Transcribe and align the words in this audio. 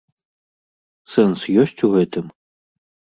Сэнс 1.15 1.43
ёсць 1.65 1.83
у 1.89 1.91
гэтым? 1.97 2.25